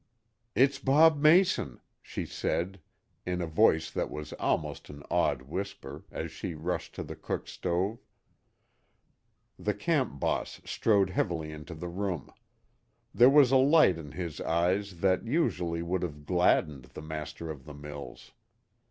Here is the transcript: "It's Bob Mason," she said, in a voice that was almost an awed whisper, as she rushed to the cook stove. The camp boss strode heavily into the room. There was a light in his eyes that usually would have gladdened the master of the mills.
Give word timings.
"It's 0.55 0.79
Bob 0.79 1.19
Mason," 1.21 1.79
she 2.01 2.25
said, 2.25 2.79
in 3.23 3.39
a 3.39 3.45
voice 3.45 3.91
that 3.91 4.09
was 4.09 4.33
almost 4.39 4.89
an 4.89 5.03
awed 5.11 5.43
whisper, 5.43 6.05
as 6.09 6.31
she 6.31 6.55
rushed 6.55 6.95
to 6.95 7.03
the 7.03 7.15
cook 7.15 7.47
stove. 7.47 7.99
The 9.59 9.75
camp 9.75 10.19
boss 10.19 10.59
strode 10.65 11.11
heavily 11.11 11.51
into 11.51 11.75
the 11.75 11.87
room. 11.87 12.31
There 13.13 13.29
was 13.29 13.51
a 13.51 13.57
light 13.57 13.99
in 13.99 14.13
his 14.13 14.41
eyes 14.41 15.01
that 15.01 15.27
usually 15.27 15.83
would 15.83 16.01
have 16.01 16.25
gladdened 16.25 16.85
the 16.95 17.03
master 17.03 17.51
of 17.51 17.65
the 17.65 17.75
mills. 17.75 18.31